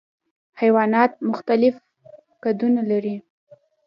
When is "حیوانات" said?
0.61-1.11